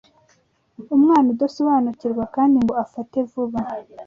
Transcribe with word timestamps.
Umwana 0.95 1.27
udasobanukirwa 1.35 2.23
kandi 2.35 2.55
ngo 2.63 2.73
afate 2.83 3.17
vuba, 3.31 3.59